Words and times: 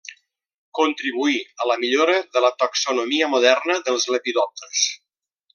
Contribuí 0.79 1.35
a 1.65 1.67
la 1.73 1.75
millora 1.83 2.17
de 2.37 2.43
la 2.47 2.51
taxonomia 2.63 3.31
moderna 3.37 3.79
dels 3.91 4.09
lepidòpters. 4.17 4.85